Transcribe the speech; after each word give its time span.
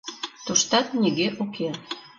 —Туштат 0.45 0.87
нигӧ 1.01 1.27
уке. 1.43 1.69